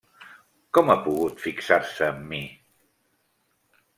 Com 0.77 0.87
ha 0.89 0.95
pogut 1.07 1.43
fixar-se 1.43 2.09
en 2.15 2.25
mi? 2.31 2.41